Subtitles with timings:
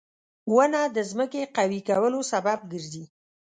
[0.53, 3.05] •ونه د ځمکې قوي کولو سبب ګرځي.